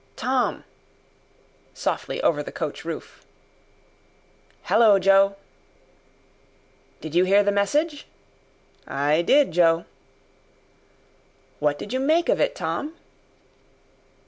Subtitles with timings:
[0.15, 0.63] "Tom!"
[1.75, 3.23] softly over the coach roof.
[4.63, 5.35] "Hallo, Joe."
[7.01, 8.07] "Did you hear the message?"
[8.87, 9.85] "I did, Joe."
[11.59, 12.95] "What did you make of it, Tom?"